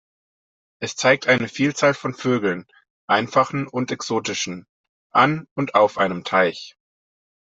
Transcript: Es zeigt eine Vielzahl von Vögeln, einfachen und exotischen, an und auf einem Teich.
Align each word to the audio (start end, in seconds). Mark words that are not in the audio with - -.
Es 0.79 0.95
zeigt 0.95 1.27
eine 1.27 1.47
Vielzahl 1.47 1.93
von 1.93 2.15
Vögeln, 2.15 2.65
einfachen 3.05 3.67
und 3.67 3.91
exotischen, 3.91 4.65
an 5.11 5.47
und 5.53 5.75
auf 5.75 5.99
einem 5.99 6.23
Teich. 6.23 6.75